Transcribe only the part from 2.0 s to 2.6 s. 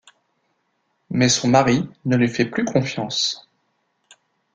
ne lui fait